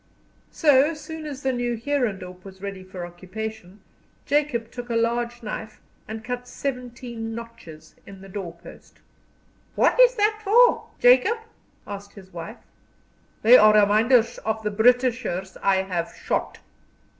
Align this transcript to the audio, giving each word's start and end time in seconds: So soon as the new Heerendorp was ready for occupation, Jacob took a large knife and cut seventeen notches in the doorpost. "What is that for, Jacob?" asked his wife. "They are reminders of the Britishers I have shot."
So 0.49 0.95
soon 0.95 1.27
as 1.27 1.43
the 1.43 1.53
new 1.53 1.77
Heerendorp 1.77 2.43
was 2.43 2.59
ready 2.59 2.83
for 2.83 3.05
occupation, 3.05 3.81
Jacob 4.25 4.71
took 4.71 4.89
a 4.89 4.95
large 4.95 5.43
knife 5.43 5.79
and 6.07 6.23
cut 6.25 6.47
seventeen 6.47 7.35
notches 7.35 7.93
in 8.07 8.21
the 8.21 8.27
doorpost. 8.27 8.97
"What 9.75 9.99
is 9.99 10.15
that 10.15 10.41
for, 10.43 10.87
Jacob?" 10.99 11.37
asked 11.85 12.13
his 12.13 12.33
wife. 12.33 12.57
"They 13.43 13.55
are 13.55 13.79
reminders 13.79 14.39
of 14.39 14.63
the 14.63 14.71
Britishers 14.71 15.55
I 15.61 15.83
have 15.83 16.11
shot." 16.15 16.57